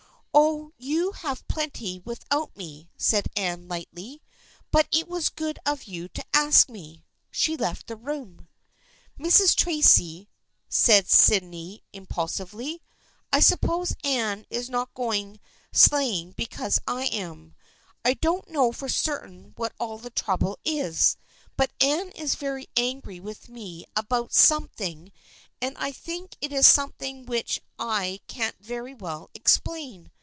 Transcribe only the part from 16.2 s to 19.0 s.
because I am. I don't know for